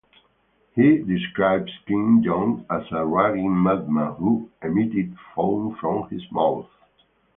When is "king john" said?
1.85-2.65